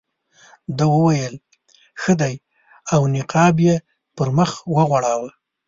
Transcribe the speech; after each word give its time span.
ده 0.77 0.85
وویل 0.95 1.35
ښه 2.01 2.13
دی 2.21 2.35
او 2.93 3.01
نقاب 3.15 3.55
یې 3.67 3.75
پر 4.15 4.27
مخ 4.37 4.51
وغوړاوه. 4.75 5.29